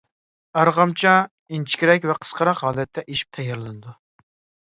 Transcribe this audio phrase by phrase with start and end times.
[0.59, 1.11] ئارغامچا—
[1.57, 3.95] ئىنچىكىرەك ۋە قىسقىراق ھالەتتە ئېشىپ تەييارلىنىدۇ.